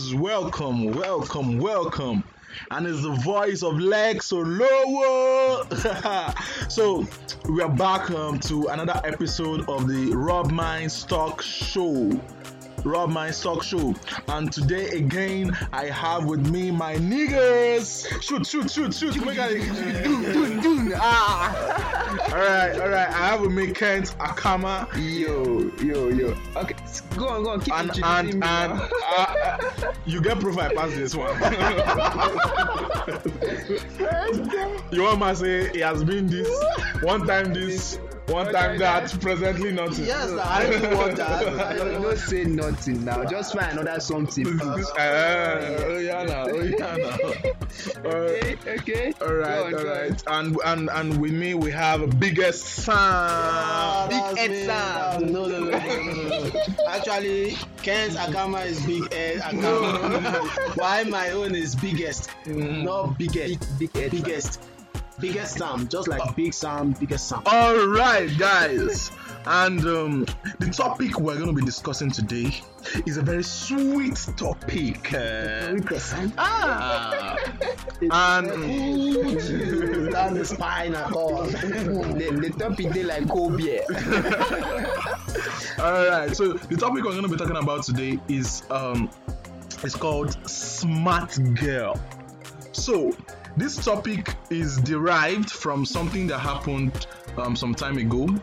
[0.00, 2.24] guys, welcome, welcome, welcome.
[2.70, 5.66] And it's the voice of Lex Olowo.
[6.70, 7.06] so
[7.50, 12.18] we are back um, to another episode of the Rob Minds Talk Show.
[12.84, 13.94] Rob My Sock Show.
[14.28, 18.06] And today again, I have with me my niggas.
[18.22, 19.16] Shoot, shoot, shoot, shoot.
[19.24, 19.60] Make I-
[20.96, 22.30] ah.
[22.32, 23.08] All right, all right.
[23.08, 26.36] I have with me Kent Akama Yo, yo, yo.
[26.56, 26.74] Okay,
[27.16, 27.60] go on, go on.
[27.60, 28.00] Keep and and
[28.30, 28.88] and now.
[29.16, 29.58] uh,
[30.06, 31.30] you get profile past this one.
[34.90, 36.48] you want to say he has been this
[37.02, 37.98] one time this
[38.30, 40.06] one time that presently nothing.
[40.06, 41.76] Yes, I don't want that.
[41.76, 43.24] don't, don't say nothing now.
[43.24, 44.46] Just find another something.
[44.60, 44.76] Uh-huh.
[44.80, 44.98] first.
[44.98, 48.10] Uh, oh yeah now, oh yeah now.
[48.10, 49.14] okay, okay.
[49.20, 52.96] All right, Go on, all go and and and with me we have biggest Sam.
[52.96, 54.66] Ah, big That's Ed.
[54.66, 55.32] Sam.
[55.32, 56.86] No, no, no, no, no, no.
[56.88, 60.76] Actually, Ken's Akama is big Ed Akama.
[60.76, 62.84] Why my own is biggest, mm.
[62.84, 63.78] not biggest.
[63.78, 64.22] Big Ed Sam.
[64.22, 64.60] biggest,
[65.20, 67.42] biggest Sam, just like Big Sam, biggest Sam.
[67.46, 69.10] All right, guys.
[69.46, 70.26] And um,
[70.58, 72.60] the topic we're going to be discussing today
[73.06, 75.12] is a very sweet topic.
[75.14, 75.76] Uh,
[76.36, 77.36] ah,
[78.00, 78.48] and
[80.12, 81.44] Down the spine at all.
[81.44, 83.84] the, the topic they like cold beer.
[85.78, 86.36] all right.
[86.36, 89.10] So the topic we're going to be talking about today is um,
[89.82, 91.98] it's called smart girl.
[92.72, 93.12] So
[93.56, 97.06] this topic is derived from something that happened
[97.36, 98.24] um, some time ago.
[98.24, 98.40] Week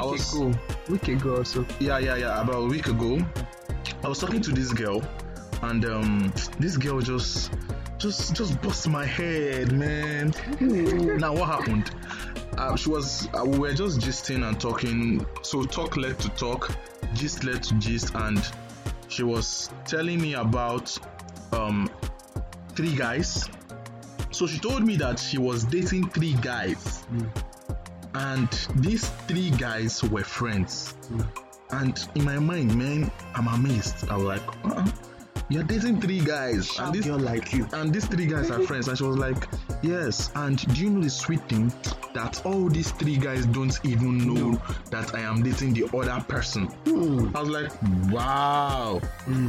[0.00, 0.52] I was- ago,
[0.88, 1.64] week ago also.
[1.80, 3.18] yeah yeah yeah about a week ago.
[4.04, 5.02] I was talking to this girl
[5.62, 7.52] and um this girl just
[7.98, 10.32] just just bust my head man.
[11.18, 11.90] Now what happened?
[12.56, 15.24] Uh, she was uh, we were just gisting and talking.
[15.42, 16.70] So talk led to talk
[17.14, 18.40] gist led to gist and
[19.08, 20.96] she was telling me about
[21.52, 21.90] um
[22.74, 23.48] three guys
[24.38, 27.04] so she told me that she was dating three guys
[28.14, 30.94] and these three guys were friends
[31.70, 34.08] and in my mind, man, I'm amazed.
[34.08, 34.86] I was like, uh-uh,
[35.50, 37.66] you're dating three guys, and this girl like you.
[37.72, 38.88] and these three guys are friends.
[38.88, 39.48] And she was like,
[39.82, 40.30] yes.
[40.34, 41.72] And do you know the sweet thing
[42.14, 44.60] that all these three guys don't even know
[44.90, 46.66] that I am dating the other person?
[46.86, 47.34] Hmm.
[47.34, 47.72] I was like,
[48.10, 49.00] wow.
[49.24, 49.48] Hmm.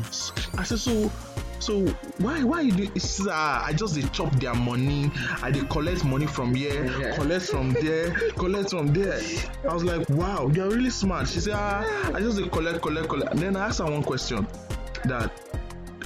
[0.57, 1.11] I said, so.
[1.59, 1.85] So
[2.19, 5.11] why why you do sir I just dey chop their money.
[5.41, 7.15] I dey collect money from here Yeah.
[7.15, 9.19] collect from there collect from there.
[9.69, 11.27] I was like wow you're really smart.
[11.27, 11.83] She said ah
[12.13, 13.31] I just dey collect collect collect.
[13.31, 14.47] And then I asked her one question
[15.05, 15.31] that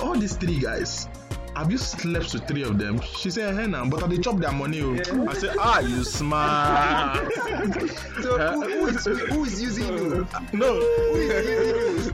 [0.02, 1.08] all these three guys
[1.56, 3.00] have you slept with three of them?
[3.02, 7.32] She said hey now but i dey chop their money I said ah you smart.
[8.24, 10.28] So who, who, is, who is using you?
[10.54, 10.80] no.
[10.80, 12.14] Who is using you?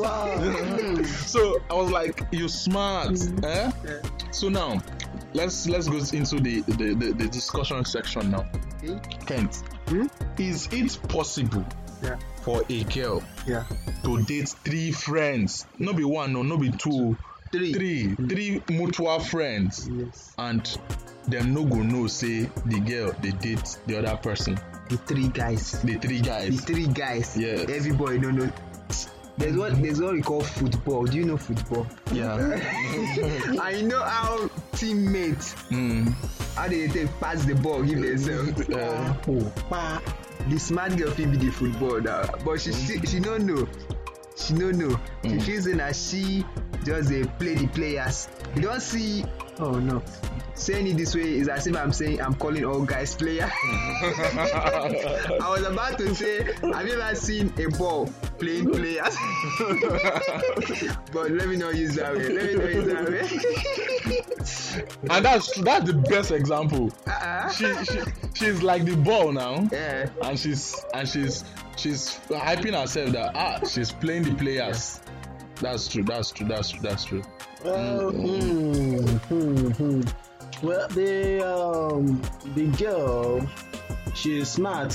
[0.00, 1.02] Wow.
[1.04, 3.70] so i was like you smart eh?
[4.30, 4.80] so now
[5.32, 8.46] let's let's go into the the, the, the discussion section now
[8.84, 8.98] Okay.
[9.26, 10.06] kent Hmm?
[10.38, 11.64] is it possible
[12.02, 12.16] Yeah.
[12.42, 13.64] for a girl Yeah.
[14.04, 17.16] to date three friends Not be one no not be two
[17.52, 17.72] Three.
[17.72, 20.34] three three mutual friends Yes.
[20.38, 20.78] and
[21.28, 24.58] them no go know say the girl dey date the other person
[24.90, 25.80] The three guys.
[25.82, 26.50] the three guys.
[26.56, 27.36] The three guys.
[27.36, 27.64] Yeah.
[27.68, 28.50] Everybody don't know.
[29.38, 31.04] There's what there's what we call football.
[31.04, 31.86] Do you know football?
[32.12, 32.36] yeah
[33.60, 36.12] I know how teammates mm.
[36.54, 38.68] how they take pass the ball give themselves.
[38.76, 39.14] Uh,
[39.68, 40.02] Pa.
[40.48, 43.66] the smart girl fit be the football now but she she she no know
[44.36, 46.44] she no know she feel say na she
[46.84, 49.24] just dey play the players you don't see
[49.60, 50.02] oh no.
[50.54, 53.50] Saying it this way is as if i'm saying i'm calling all guys player.
[53.62, 58.06] I was about to say have you ever seen a ball
[58.38, 59.16] playing players
[61.12, 63.26] but let me not use that way let me not use that way
[65.10, 66.90] and that's that's the best example.
[67.06, 67.48] Uh-uh.
[67.50, 68.00] she she
[68.34, 69.68] she's like the ball now.
[69.72, 70.08] Yeah.
[70.22, 71.44] And she's and she's
[71.76, 75.00] she's hyping herself that ah she's playing the players.
[75.60, 77.22] That's true that's true that's true that's true
[77.66, 80.00] Well, hmm, hmm, hmm.
[80.62, 82.22] well, the um,
[82.54, 83.44] the girl,
[84.14, 84.94] she is smart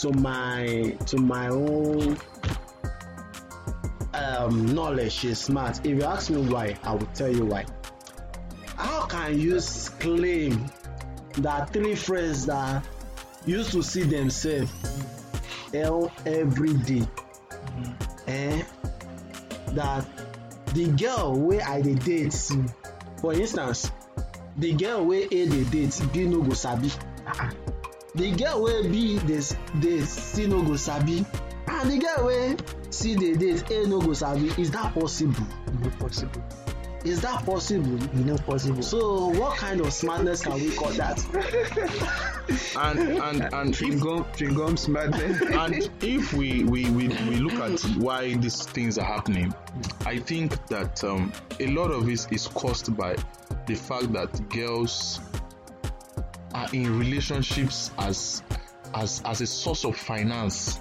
[0.00, 2.18] to my to my own
[4.12, 5.12] um, knowledge.
[5.12, 5.86] She's smart.
[5.86, 7.64] If you ask me why, I will tell you why.
[8.74, 9.60] How can you
[10.00, 10.66] claim
[11.38, 12.84] that three friends that
[13.46, 14.72] used to see themselves
[15.72, 17.06] el- every day,
[18.26, 18.64] eh,
[19.74, 20.04] that
[20.74, 22.34] the girl wey i dey date
[23.20, 23.90] for instance
[24.56, 26.90] the girl wey a dey date b no go sabi.
[28.14, 29.40] The girl wey b dey
[29.80, 31.24] dey still no go sabi.
[31.68, 32.56] And the girl wey
[32.90, 34.48] see dey date a no go sabi.
[34.60, 35.46] Is that possible?
[35.80, 36.42] No possible
[37.04, 38.82] is that possible e no possible.
[38.82, 41.18] so what kind of smartness can we call that
[42.78, 45.40] and and and chewing if chewing smartness.
[45.42, 49.52] and if we, we we we look at why these things are happening
[50.06, 53.16] i think that um, a lot of it is caused by
[53.66, 55.20] the fact that girls
[56.54, 58.42] are in relationships as
[58.94, 60.80] as as a source of finance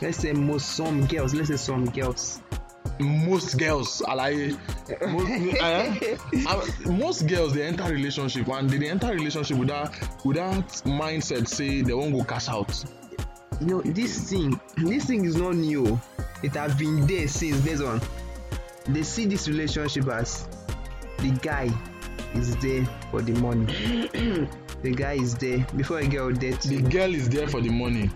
[0.00, 2.40] let's say most some girls let's say some girls.
[3.00, 4.56] Most girls alaye
[5.10, 5.60] most
[6.46, 9.92] uh, most girls dey enter relationship and they dey enter relationship with that
[10.24, 12.84] with that mindset say they wan go cash out.
[13.60, 16.00] You know this thing this thing is not new.
[16.42, 18.00] It has been there since based on
[18.88, 20.48] they see this relationship as
[21.18, 21.68] the guy
[22.34, 24.48] is there for the money.
[24.80, 28.10] The guy is there before a girl date the girl is there for the money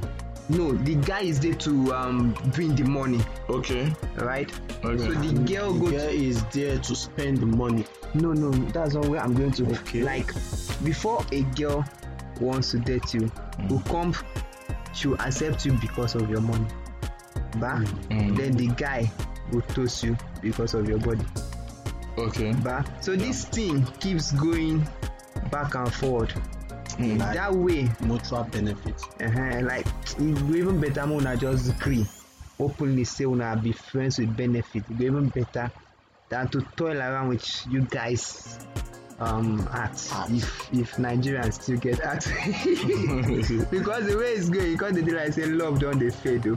[0.48, 3.92] no the guy is there to um bring the money okay.
[4.16, 4.50] Right?
[4.84, 4.98] Okay.
[4.98, 7.84] So the girl the go girl is there to spend the money.
[8.14, 9.66] No no that's not where i'm going to.
[9.72, 10.02] Okay.
[10.02, 10.32] like
[10.84, 11.84] before a girl
[12.40, 13.30] wants to date you
[13.68, 14.14] will come
[14.92, 16.66] she will accept you because of your money.
[17.58, 17.84] Ba?
[18.10, 18.36] Mm.
[18.36, 19.10] then the guy
[19.52, 21.24] will toast you because of your body.
[22.18, 22.52] Okay.
[22.52, 22.84] Ba?
[23.00, 24.86] So this thing keeps going
[25.50, 26.32] back and forward
[26.98, 27.18] Mm.
[27.18, 28.94] that way mutual benefit.
[29.20, 29.86] uh-huh, like
[30.20, 32.06] e go even better make una just gree
[32.60, 34.84] openly say una be friends with benefit.
[34.90, 35.70] E go even better
[36.28, 38.58] than to toil around with you guys
[39.20, 39.92] um at
[40.30, 42.24] if if nigerians still get at.
[43.70, 46.56] Because the way it's going because they dey like say love don dey fade o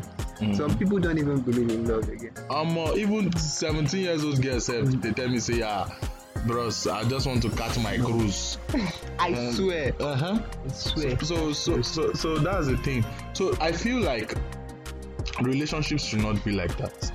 [0.53, 2.31] some people don't even believe in love again.
[2.49, 5.87] Omo even seventeen years old girl sef dey tell me say ah
[6.45, 8.57] bros i just want to catch my cruise.
[9.19, 9.93] I Um, swear.
[9.99, 10.39] uh-huh.
[10.65, 11.19] i swear.
[11.19, 13.05] So so so so that's the thing.
[13.33, 14.35] So i feel like
[15.41, 17.11] relationships should not be like that.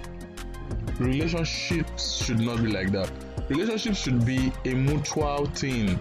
[0.99, 3.11] Relationships should not be like that.
[3.49, 5.99] Relationships should be a mutual thing.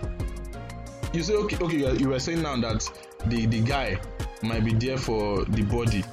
[1.14, 2.84] You say okay okay you were- saying now that
[3.28, 4.00] the the guy
[4.44, 6.04] might be there for the body.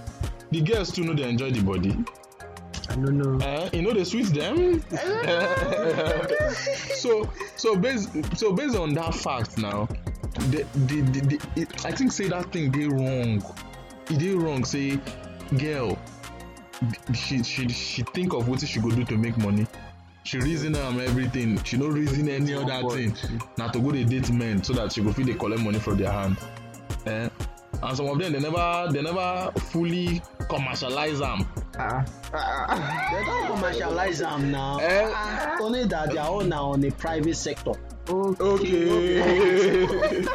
[0.52, 1.96] The girls too know they enjoy the body
[2.96, 4.82] no know uh, you know dey sweet them?
[6.96, 9.86] So so based so based on that fact now
[10.50, 13.42] the the the, the it, i think say that thing dey wrong.
[14.10, 14.98] E dey wrong say
[15.58, 15.98] girl
[17.14, 19.66] she she she think of wetin she go do to make money.
[20.24, 21.62] She reason am everything.
[21.62, 23.14] She no reason any other thing.
[23.56, 25.96] na to go dey date men so that she go fit dey collect money from
[25.98, 26.36] their hand.
[27.06, 27.28] Eh
[27.82, 31.46] and some of them dey never dey never fully commercialize am
[31.78, 32.04] ah.
[32.32, 34.78] Ah they don commercialize am now?
[34.80, 37.72] Ah, only that their own na on a private sector.
[38.08, 40.22] Okay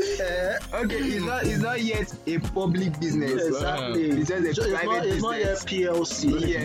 [0.00, 3.46] Uh, okay, it's not it's not yet a public business.
[3.48, 6.24] exactly It's just a So it's not private it's not yet business.
[6.24, 6.60] plc Yeah.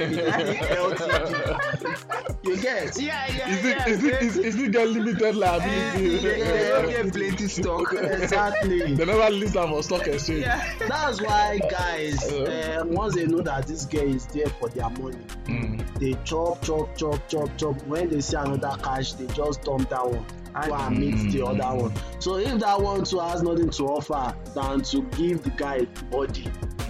[0.75, 6.17] ltd you get Yeah, yeah, is it is it is, is it get limited liability
[6.17, 7.93] They don't get plenty stock.
[7.93, 10.73] exactly they never list am for stock exchange yeah.
[10.87, 15.17] that's why guys uh, once they know that this girl is there for their money
[15.45, 15.99] Mm.
[15.99, 20.05] they chop chop chop chop chop when they see another cash they just dump that
[20.05, 20.25] one
[20.67, 21.59] go and meet the Mm.
[21.61, 25.49] other one so if that one too has nothing to offer than to give the
[25.51, 26.43] guy body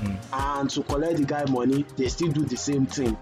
[0.04, 0.18] Mm.
[0.34, 3.18] and to collect the guy money they still do the same thing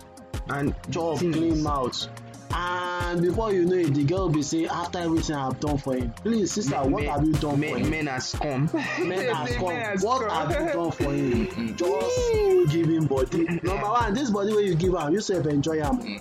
[0.50, 2.08] And chop thing clean is, mouth
[2.56, 5.96] and before you know it the girl be saying, after everything i have done for
[5.96, 8.70] him please sister men- what men- have you done men, for him Men has come.
[9.08, 10.48] men has come has what come.
[10.50, 14.76] have you done for him just give him body number one this body wey you
[14.76, 16.20] give him, you sef enjoy him.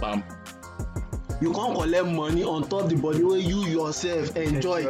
[0.00, 0.22] Bam.
[1.42, 4.84] You come collect money on top the body wey you yourself enjoy.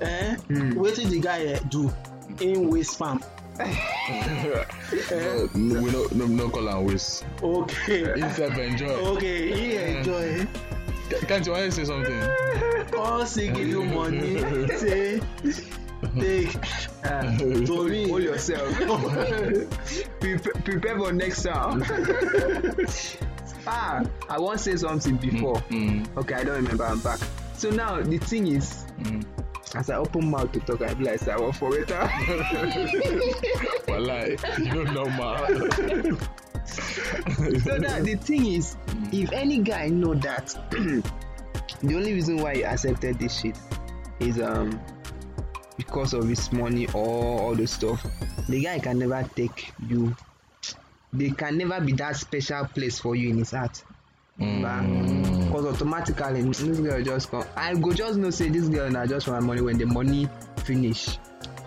[0.00, 0.36] Eh?
[0.48, 0.74] Mm.
[0.74, 1.92] wetin the guy eh, do?
[2.38, 3.20] Him waste farm
[3.60, 7.24] Uh, no, we no no no call am waste.
[7.42, 8.12] Okay.
[8.14, 8.90] He sef enjoy.
[9.14, 10.46] Okay he enjoy.
[11.10, 12.20] Ca- can't you wan say something?
[12.90, 14.40] Come still give you money
[14.78, 15.20] say
[16.18, 16.56] take.
[17.04, 17.36] Ah,
[17.66, 18.64] tori hold yourself.
[20.20, 21.84] prepare, prepare for next round.
[23.66, 25.56] Ah, I wan say something before.
[25.70, 26.84] Mm, Okay, I don't remember.
[26.84, 27.20] I'm back.
[27.56, 29.24] So now the thing is, mm.
[29.74, 31.94] as I open mouth to talk, I like, say I want for waiter.
[33.86, 35.38] Walai, you know, normal.
[37.60, 38.76] so now the thing is,
[39.12, 43.56] if any guy know that the only reason why he accepted this shit
[44.20, 44.80] is um
[45.76, 48.04] because of his money or all the stuff,
[48.48, 50.14] the guy can never take you.
[51.14, 53.82] They can never be that special place for you in his heart.
[54.40, 55.46] Mm.
[55.46, 57.44] Because automatically this girl just come.
[57.56, 60.28] I go just know say this girl na just for my money when the money
[60.64, 61.18] finish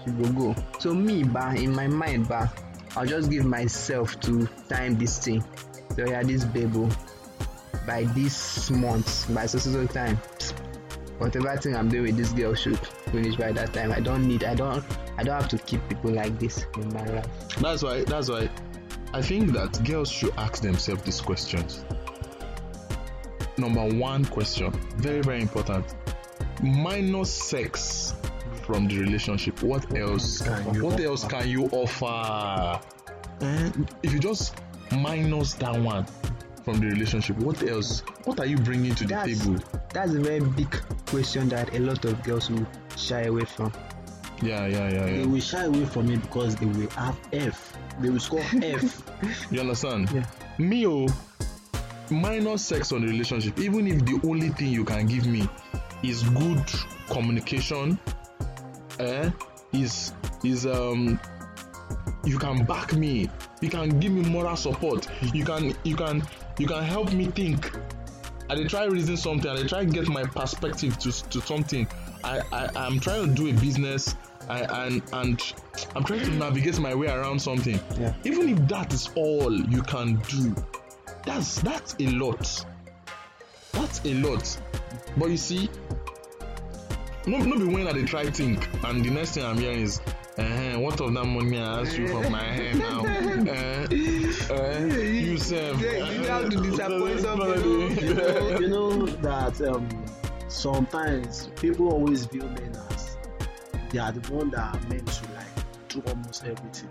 [0.03, 0.55] she go go.
[0.79, 2.51] So me ba in my mind ba
[2.97, 5.43] I'll just give myself to time this thing.
[5.95, 6.89] So yeah, this baby
[7.85, 10.17] by this month, by so so time,
[11.19, 12.77] whatever thing I'm doing with this girl should
[13.11, 13.91] finish by that time.
[13.91, 14.83] I don't need, I don't,
[15.17, 17.27] I don't have to keep people like this in my life.
[17.61, 18.03] That's why.
[18.03, 18.49] That's why.
[19.13, 21.83] I think that girls should ask themselves these questions.
[23.57, 25.85] Number one question, very very important.
[26.61, 28.13] Minus sex
[28.65, 29.61] from the relationship.
[29.63, 30.41] What else?
[30.41, 32.79] can you What else can you offer?
[33.41, 33.71] Eh,
[34.03, 34.55] if you just
[34.91, 36.05] minus that one
[36.63, 38.01] from the relationship, what else?
[38.25, 39.59] What are you bringing to the That's- table?
[39.93, 40.69] That's a very big
[41.07, 43.71] question that a lot of girls will shy away from.
[44.41, 45.17] Yeah, yeah, yeah, yeah.
[45.17, 47.75] They will shy away from it because they will have F.
[47.99, 49.03] They will score F.
[49.51, 50.11] You understand?
[50.11, 50.25] Yeah.
[50.59, 51.07] Me, oh,
[52.11, 55.47] minus sex on the relationship, even if the only thing you can give me
[56.03, 56.63] is good
[57.09, 57.99] communication,
[58.99, 59.29] eh,
[59.73, 60.13] is
[60.43, 61.19] is um
[62.25, 63.29] you can back me,
[63.61, 66.21] you can give me moral support, you can you can
[66.59, 67.71] you can help me think.
[68.49, 71.87] I dey try reason something, I dey try get my perspective to to something.
[72.23, 74.15] I, I I'm trying to do a business
[74.49, 75.53] I, and and
[75.95, 77.79] I'm trying to navigate my way around something.
[77.99, 78.13] Yeah.
[78.23, 80.55] Even if that is all you can do,
[81.25, 82.65] that's that's a lot.
[83.73, 84.57] That's a lot.
[85.17, 85.69] But you see,
[87.25, 89.99] no, no be when I dey try think, and the next thing I'm hearing is,
[90.37, 93.03] uh, what of that money I asked you from my hand now?
[93.47, 93.87] Uh,
[94.53, 95.79] uh, you sef.
[95.81, 97.91] Yeah, you have to disappoint some people.
[97.91, 99.87] you, know, you know that um,
[100.47, 102.96] sometimes people always view men as
[103.89, 106.89] they are the one that are meant to like do almost everything.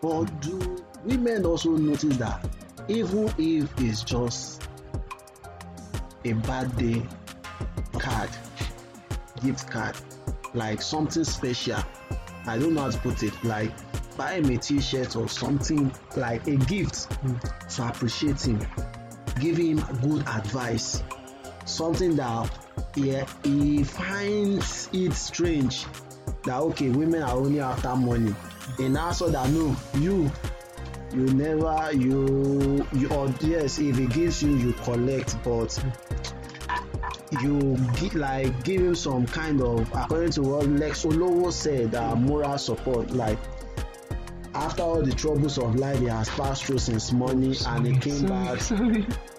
[0.00, 2.46] But do women also notice that
[2.88, 4.62] even if it's just
[6.24, 7.02] a birthday
[7.92, 8.30] card,
[9.42, 9.96] gift card,
[10.54, 11.82] like something special,
[12.46, 13.72] I don't know how to put it, like
[14.16, 17.08] buy him a t-shirt or something like a gift
[17.70, 18.64] to appreciate him
[19.40, 21.02] give him good advice
[21.64, 22.50] something that
[22.94, 25.86] he, he finds it strange
[26.46, 28.34] that okay women are only after money.
[28.78, 30.30] In answer that no you
[31.12, 35.78] you never you you or yes if he gives you you collect but
[37.42, 42.14] you gi- like give him some kind of according to what lex olowo said uh,
[42.16, 43.38] moral support like
[44.54, 48.26] after all the troubles of life he has passed through since morning and he came
[48.26, 48.60] back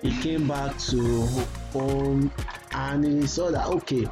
[0.02, 1.26] he came back to
[1.74, 2.32] home
[2.74, 4.06] and he saw that okay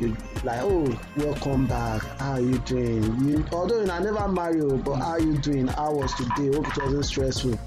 [0.00, 0.16] you.
[0.44, 2.02] Like oh welcome back.
[2.18, 3.02] How are you doing?
[3.28, 5.66] You although you na never marry you but how you doing?
[5.68, 7.58] How was today hope it wasn't stressful.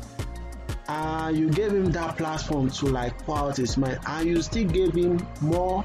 [0.88, 4.68] And you gave him that platform to like pour out his mind and you still
[4.68, 5.84] gave him more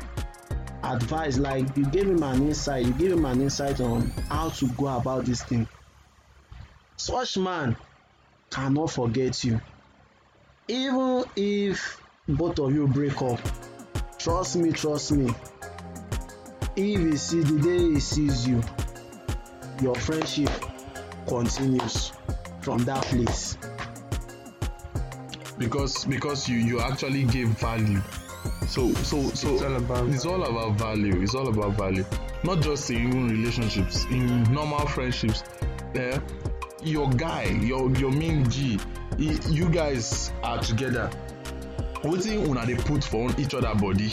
[0.82, 1.38] advice.
[1.38, 2.86] Like you gave him an insight.
[2.86, 5.68] You gave him an insight on how to go about this thing.
[6.96, 7.76] Such man
[8.50, 9.60] cannot forget you.
[10.68, 13.40] Even if both of you break up
[14.24, 15.30] trust me trust me
[16.76, 18.62] if he see the day he sees you
[19.80, 20.50] your friendship
[21.26, 22.12] continues
[22.62, 23.56] from that place.
[25.58, 28.00] Because because you you actually gave value.
[28.66, 31.22] So so so It's all about it's all about value.
[31.22, 32.04] It's all about value.
[32.42, 35.44] Not just in even relationships in normal friendships.
[35.94, 36.18] Eh
[36.82, 38.78] your guy your your main g
[39.18, 41.08] y- you guys are together.
[42.02, 44.12] Wetin una dey put for each other body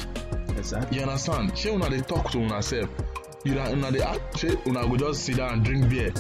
[0.58, 1.58] exactly you understand?
[1.58, 2.90] Shey una dey talk to una sef
[3.44, 6.12] you know, una dey ask shey una go just sit down and drink beer.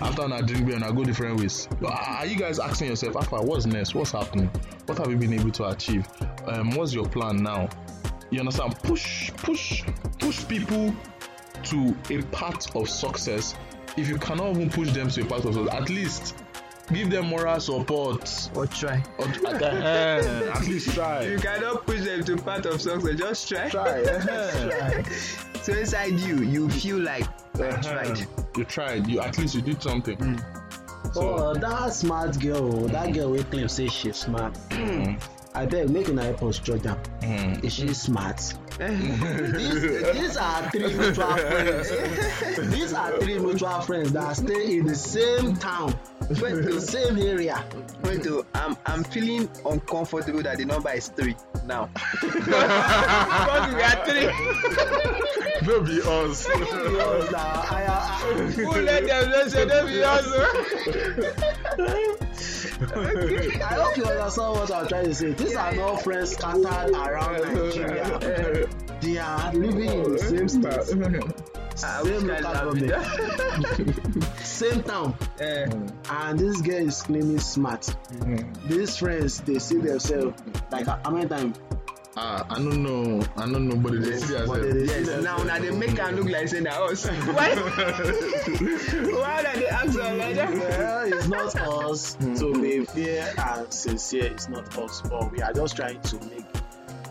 [0.00, 1.68] After una drink beer una go different ways.
[1.84, 3.94] Are are you guys asking yourself afa what's next?
[3.94, 4.48] What's happening?
[4.86, 6.06] What have you been able to achieve?
[6.46, 7.68] Um, what's your plan now?
[8.30, 8.76] You understand?
[8.82, 9.82] Push push
[10.18, 10.94] push people
[11.64, 13.54] to a part of success.
[13.96, 16.34] If you cannot even push them to a part of success at least
[16.92, 18.50] give them moral support.
[18.54, 19.02] Or try.
[19.18, 21.22] or uh, at least try.
[21.22, 23.18] You cannot push them to part of success.
[23.18, 23.68] Just try.
[23.68, 25.02] try uh,
[25.62, 27.26] So inside you, you feel like
[27.58, 28.26] I uh, tried.
[28.56, 29.06] you tried.
[29.06, 30.40] You at least you did something.
[31.12, 34.54] So oh that smart girl that girl wey claim say she smart.
[35.54, 36.96] Abeg make una help us judge am.
[37.20, 38.38] Mm, is she smart?
[38.80, 39.82] These
[40.14, 42.70] these are three mutual friends.
[42.70, 45.98] These are three mutual friends that stay in the same town
[46.30, 47.64] the same area.
[48.04, 51.90] Wait, oh, I'm I'm feeling uncomfortable that the number is three now.
[52.20, 54.26] because we are three.
[55.66, 56.46] no be us.
[56.48, 58.22] I I
[58.52, 59.48] Who let them know?
[59.48, 60.26] Say no be us?
[62.82, 65.32] I hope you understand what I'm trying to say.
[65.32, 68.68] These are not friends scattered around Nigeria.
[69.00, 75.66] They are living in the same state I same wish local government same town Eh,
[76.10, 77.94] and this girl is claiming smart
[78.66, 80.34] these friends they see themselves
[80.70, 81.58] like how many times
[82.16, 83.22] Ah, I don't know.
[83.36, 84.74] I don't know, but they see but they themselves.
[84.74, 85.24] dey see yes themselves.
[85.24, 89.98] now na dey make am look like say na us why why na dey ask
[89.98, 90.50] am like that.
[90.52, 92.38] well it's not us Mm.
[92.40, 96.44] to be fair and sincere it's not us but we are just trying to make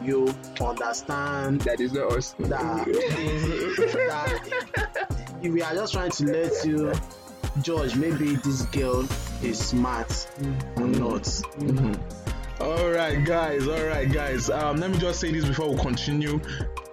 [0.01, 2.33] you understand that is not us.
[2.39, 2.85] that,
[3.95, 6.93] that we are just trying to let you
[7.61, 9.07] judge maybe this girl
[9.41, 10.27] is smart
[10.77, 11.27] or not
[12.59, 13.69] All right, guys.
[13.69, 14.49] All right, guys.
[14.49, 16.41] Um, let me just say this before we continue.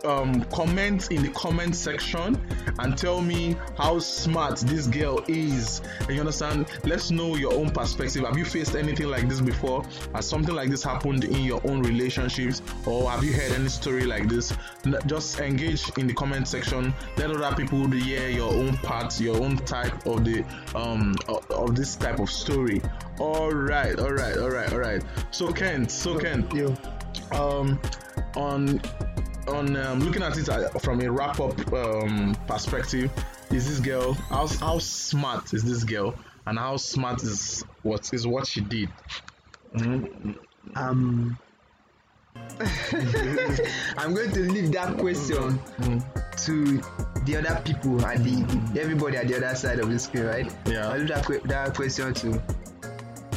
[0.05, 2.41] Um, comment in the comment section
[2.79, 5.81] and tell me how smart this girl is.
[6.09, 6.67] You understand?
[6.85, 8.25] Let's know your own perspective.
[8.25, 9.85] Have you faced anything like this before?
[10.15, 14.05] Has something like this happened in your own relationships, or have you heard any story
[14.05, 14.53] like this?
[15.07, 16.95] Just engage in the comment section.
[17.17, 21.75] Let other people hear your own part, your own type of the um of, of
[21.75, 22.81] this type of story.
[23.19, 25.03] All right, all right, all right, all right.
[25.31, 26.76] So Kent, so Kent, Yo.
[27.33, 27.81] um,
[28.37, 28.81] on
[29.49, 33.11] on um, looking at it uh, from a wrap up um, perspective,
[33.50, 36.15] is this girl how how smart is this girl,
[36.47, 38.88] and how smart is what is what she did?
[40.75, 41.38] um
[43.99, 45.59] I'm going to leave that question
[46.45, 46.81] to
[47.25, 50.53] the other people and the, the everybody at the other side of the screen, right?
[50.67, 50.91] Yeah.
[50.91, 52.43] I'll leave that, that question to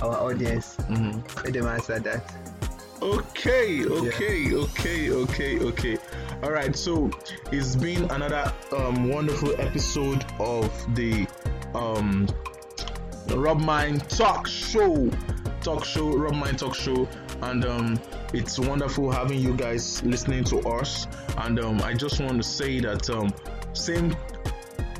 [0.01, 0.75] our audience.
[0.89, 1.43] Mhm.
[1.43, 2.23] Let them answer that.
[3.01, 5.97] Okay, okay, okay, okay, okay.
[6.43, 7.09] All right, so
[7.49, 11.25] it's been another um, wonderful episode of the
[11.73, 12.27] um,
[13.29, 15.09] Rob Mine Talk Show,
[15.61, 17.07] Talk Show, Rob Mine Talk Show,
[17.41, 18.01] and um,
[18.33, 21.07] it's wonderful having you guys listening to us.
[21.37, 23.33] And um, I just want to say that um,
[23.71, 24.13] same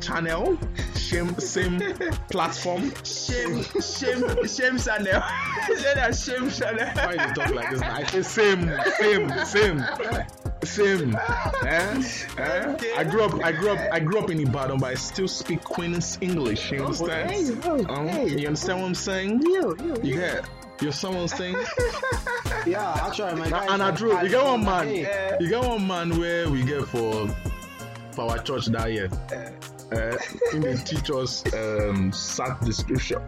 [0.01, 0.57] channel,
[0.93, 1.79] same same
[2.29, 2.91] platform.
[3.03, 5.21] Shame, shame, shame channel.
[5.67, 6.87] Say that shame channel.
[6.95, 7.81] Why you talk like this?
[7.81, 9.85] I say same, same, same,
[10.63, 11.15] same.
[11.65, 12.03] Eh?
[12.37, 12.75] Eh?
[12.97, 15.63] I grew up, I grew up, I grew up in Ibadan, but I still speak
[15.63, 16.71] Queen's English.
[16.71, 17.65] You understand?
[17.89, 19.41] Um, you understand what I'm saying?
[19.41, 20.45] Yo, yo, You get?
[20.81, 21.57] You're someone saying?
[22.65, 24.17] yeah actually my guy and I drew.
[24.21, 24.87] You get one man.
[24.87, 27.27] Hey, You get one man where we get for
[28.11, 29.09] for our church that year.
[29.91, 30.17] Uh,
[30.53, 33.19] in they teach um, sad description.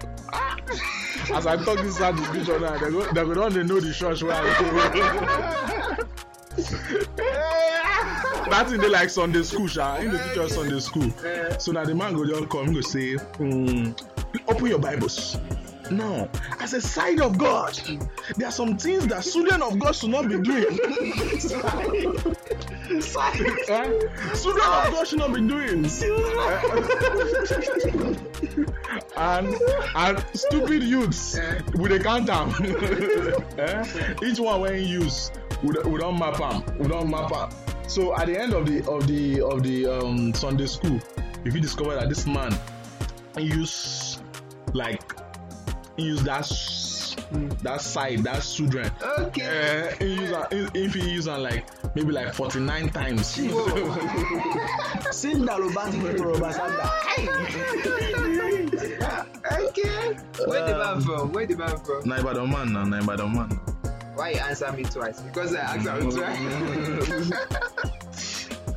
[1.34, 3.91] As I talk this sad description now, they go, they go down, they know the
[3.91, 6.06] church where I go.
[8.50, 9.95] that thing they like Sunday school, sha.
[9.97, 11.12] In the teach us Sunday school.
[11.58, 14.00] So now the man go just come, he go say, mm,
[14.47, 15.38] open your Bibles.
[15.91, 17.80] No, as a side of God,
[18.38, 20.80] there are some things that children of God should not be doing.
[22.89, 22.91] Eh?
[24.41, 25.86] Children of God should not be doing.
[29.17, 29.56] and
[29.95, 31.39] and stupid youths
[31.75, 32.49] we dey count am
[33.58, 34.13] eh?
[34.23, 35.32] each one him use
[35.63, 36.39] we don we don map
[36.80, 37.54] we don map
[37.88, 40.99] so at the end of the of the of the um, sunday school
[41.45, 42.54] if you discover that this man
[43.38, 44.19] use
[44.73, 45.01] like
[45.97, 46.47] use that
[47.63, 49.89] that side that children Okay.
[49.91, 53.36] uh, he use am if if he use am like maybe like forty-nine times
[55.12, 56.88] Sinda Lobati Yoruba Sanda.
[59.51, 60.17] Okay.
[60.47, 61.32] Where the man from?
[61.34, 62.01] Where the man from?
[62.08, 63.49] na ibadan man na na ibadan man.
[64.15, 65.19] Why you answer me twice?
[65.21, 67.32] Because I asked him twice.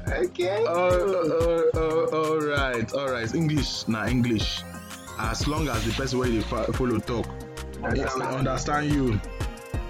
[0.30, 0.64] okay.
[0.66, 0.90] Oh,
[1.34, 3.28] oh, oh, all right, all right.
[3.34, 4.62] English, na English.
[5.18, 7.26] As long as the person dey fo- follow talk
[7.82, 8.22] Understand.
[8.22, 9.20] understand you,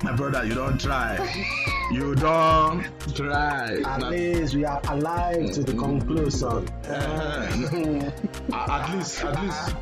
[0.02, 1.18] my brother, you don't try.
[1.92, 2.82] You don't
[3.14, 3.82] try.
[3.84, 6.66] At least we are alive to the conclusion.
[6.86, 8.10] Eh,
[8.54, 9.74] at least, at least.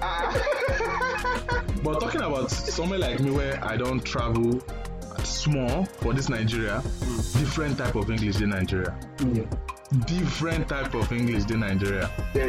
[1.85, 4.61] But talking about somewhere like me where I don't travel
[5.23, 6.83] small for this Nigeria,
[7.39, 8.99] different type of English in Nigeria.
[10.07, 12.11] Different type of English in Nigeria.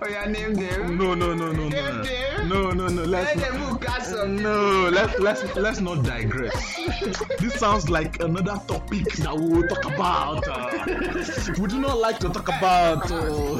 [0.00, 0.96] Oh, your name them.
[0.98, 2.48] No, no, no, no, Name no, them.
[2.48, 3.02] no, no, no.
[3.04, 4.36] Let's Let them who cast on.
[4.42, 6.76] no, let's let's let's not digress.
[7.40, 10.46] This sounds like another topic that we will talk about.
[10.46, 10.70] uh,
[11.60, 13.10] we do not like to talk about.
[13.10, 13.54] Uh,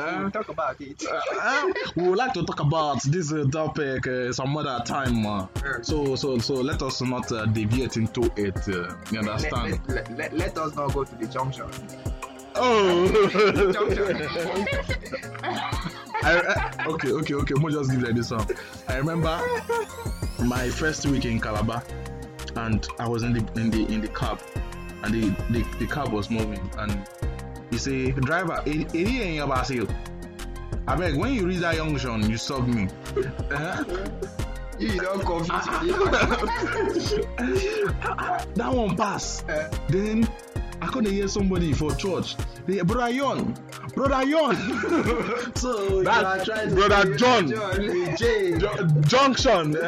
[0.00, 1.02] uh, Talk about it.
[1.42, 5.26] uh, we would like to talk about this uh, topic uh, some other time.
[5.26, 5.46] Uh,
[5.82, 8.56] so so so let us not uh, deviate into it.
[8.68, 9.88] Uh, you Let, understand?
[9.88, 11.66] let, let, let, let us not go to the junction.
[12.56, 13.72] Oh.
[13.72, 14.28] Junction.
[16.22, 16.36] I,
[16.78, 17.54] I, okay, okay, okay.
[17.54, 18.46] Mo just give you this one.
[18.88, 19.40] I remember
[20.44, 21.82] my first week in Calabar,
[22.56, 24.38] and I was in the in the in the cab,
[25.02, 27.06] and the the, the cab was moving, and
[27.70, 29.88] he say driver eri ẹ̀yìn ọba
[30.86, 32.88] I beg when you reach that junction you stop me
[33.50, 33.84] uh-huh.
[34.80, 35.92] You don confuse me.
[38.54, 39.68] that one pass Eh.
[39.88, 40.26] then
[40.82, 43.54] i come dey hear somebody for church dey hear brother yon
[43.94, 44.56] brother yon
[45.56, 48.16] So you That- are trying to brother john John.
[48.16, 48.58] J.
[48.58, 49.78] Ju- junction J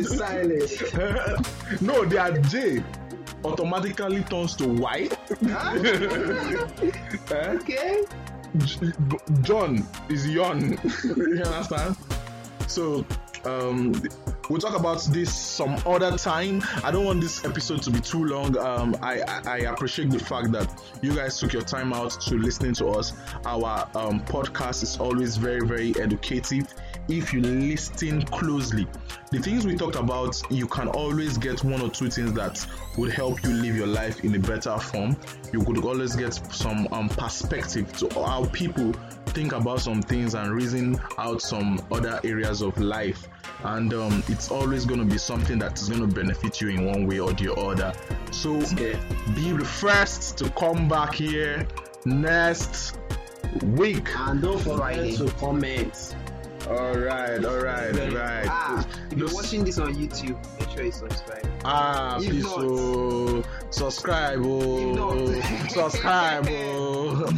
[0.00, 1.82] is silent.
[1.82, 2.82] no their j
[3.44, 5.08] automatically turns to y
[7.30, 7.58] Eh?
[7.60, 8.02] Okay.
[8.56, 8.92] J-
[9.42, 10.78] John is yon.
[11.04, 11.94] you understand?
[12.66, 13.04] So
[13.44, 13.94] um
[14.48, 16.62] we'll talk about this some other time.
[16.82, 18.56] I don't want this episode to be too long.
[18.58, 20.68] Um I, I, I appreciate the fact that
[21.02, 23.12] you guys took your time out to listening to us.
[23.44, 26.72] Our um podcast is always very, very educative
[27.08, 28.86] if you listen closely.
[29.30, 32.66] The things we talked about, you can always get one or two things that
[32.96, 35.16] would help you live your life in a better form.
[35.52, 38.92] You could always get some um, perspective to how people
[39.28, 43.28] think about some things and reason out some other areas of life.
[43.64, 46.86] And um, it's always going to be something that is going to benefit you in
[46.86, 47.92] one way or the other.
[48.30, 48.58] So
[49.34, 51.66] be the first to come back here
[52.04, 52.98] next
[53.62, 54.08] week.
[54.16, 56.14] And don't forget to comment.
[56.68, 58.46] All right, all right, all right.
[58.50, 61.46] Ah, if you're watching this on YouTube, make sure you subscribe.
[61.64, 67.32] Ah, If please, not- oh, subscribe, oh, subscribe, oh.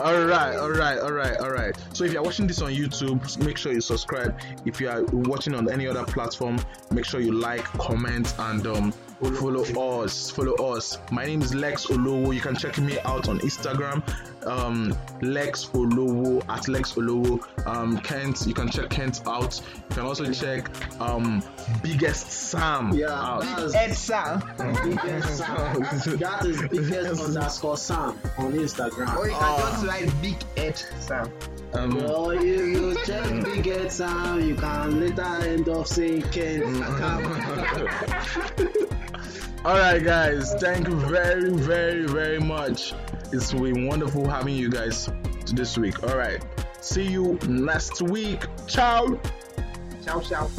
[0.00, 1.76] All right, all right, all right, all right.
[1.92, 4.36] So if you're watching this on YouTube, make sure you subscribe.
[4.66, 6.58] If you are watching on any other platform,
[6.90, 8.92] make sure you like, comment, and um,
[9.30, 10.30] follow us.
[10.30, 10.98] Follow us.
[11.10, 12.34] My name is Lex Olowo.
[12.34, 14.02] You can check me out on Instagram,
[14.46, 17.40] um, Lex Olowo at Lex Olowo.
[17.66, 19.60] Um, Kent, you can check Kent out.
[19.90, 20.68] You can also check
[21.00, 21.42] um,
[21.82, 23.42] Biggest Sam Yeah, out.
[23.42, 24.42] that's Ed Sam.
[24.84, 25.82] biggest Sam.
[26.18, 29.16] That is biggest underscore Sam on Instagram.
[29.16, 29.70] Or you can Ah.
[29.72, 31.30] just write Big Ed Sam.
[31.74, 36.82] Um, Well, you, you check biggest Sam, you can later end up saying Ken.
[39.64, 40.52] All right, guys.
[40.54, 42.94] Thank you very, very, very much.
[43.32, 45.08] It's been wonderful having you guys
[45.54, 46.02] this week.
[46.02, 46.42] All right.
[46.80, 48.42] See you next week.
[48.66, 49.20] Ciao.
[50.04, 50.50] Ciao, ciao.